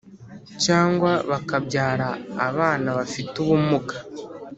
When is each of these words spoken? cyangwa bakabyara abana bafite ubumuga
cyangwa 0.63 1.11
bakabyara 1.29 2.09
abana 2.47 2.89
bafite 2.97 3.33
ubumuga 3.43 3.95